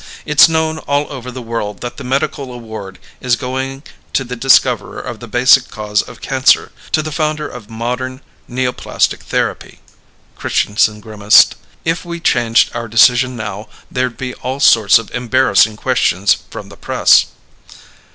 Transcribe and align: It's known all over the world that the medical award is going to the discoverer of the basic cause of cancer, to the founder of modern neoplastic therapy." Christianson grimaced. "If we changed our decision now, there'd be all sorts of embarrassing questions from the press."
It's 0.25 0.49
known 0.49 0.79
all 0.79 1.05
over 1.13 1.29
the 1.29 1.43
world 1.43 1.81
that 1.81 1.97
the 1.97 2.03
medical 2.03 2.51
award 2.51 2.97
is 3.19 3.35
going 3.35 3.83
to 4.13 4.23
the 4.23 4.35
discoverer 4.35 4.99
of 4.99 5.19
the 5.19 5.27
basic 5.27 5.67
cause 5.69 6.01
of 6.01 6.21
cancer, 6.21 6.71
to 6.93 7.03
the 7.03 7.11
founder 7.11 7.47
of 7.47 7.69
modern 7.69 8.21
neoplastic 8.49 9.19
therapy." 9.21 9.79
Christianson 10.35 11.01
grimaced. 11.01 11.53
"If 11.85 12.03
we 12.03 12.19
changed 12.19 12.71
our 12.75 12.87
decision 12.87 13.35
now, 13.35 13.67
there'd 13.91 14.17
be 14.17 14.33
all 14.33 14.59
sorts 14.59 14.97
of 14.97 15.13
embarrassing 15.13 15.75
questions 15.77 16.35
from 16.49 16.69
the 16.69 16.77
press." 16.77 17.27